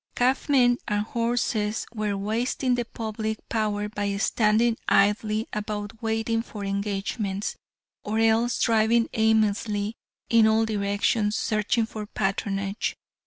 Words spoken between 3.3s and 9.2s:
power by standing idly about waiting for engagements, or else driving